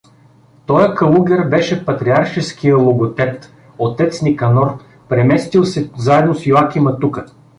Тоя 0.65 0.95
калугер 0.95 1.39
беше 1.41 1.85
патриаршеския 1.85 2.77
логотет, 2.77 3.53
отец 3.77 4.21
Никанор, 4.21 4.77
преместил 5.09 5.65
се 5.65 5.89
заедно 5.97 6.35
с 6.35 6.45
Иоакима 6.45 6.99
тука. 6.99 7.25